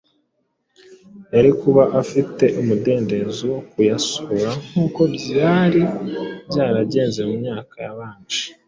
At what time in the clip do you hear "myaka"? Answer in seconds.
7.43-7.75